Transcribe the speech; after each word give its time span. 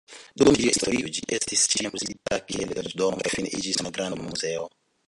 Dum 0.43 0.55
ĝia 0.59 0.69
historio 0.75 1.11
ĝi 1.17 1.27
estis 1.39 1.67
ĉiam 1.75 1.99
uzita 2.01 2.41
kiel 2.49 2.75
loĝdomo 2.81 3.25
kaj 3.29 3.37
fine 3.37 3.57
iĝis 3.61 3.83
malgranda 3.87 4.21
muzeo. 4.29 4.69